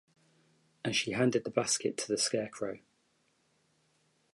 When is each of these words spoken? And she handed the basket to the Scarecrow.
And 0.83 0.95
she 0.95 1.11
handed 1.11 1.43
the 1.43 1.51
basket 1.51 1.95
to 1.97 2.07
the 2.07 2.17
Scarecrow. 2.17 2.79